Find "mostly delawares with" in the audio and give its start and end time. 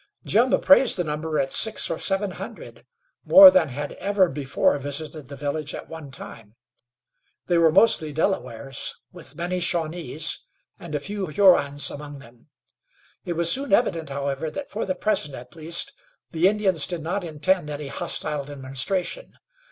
7.71-9.35